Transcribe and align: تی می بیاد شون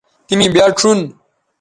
تی 0.27 0.33
می 0.39 0.47
بیاد 0.53 0.73
شون 0.81 0.99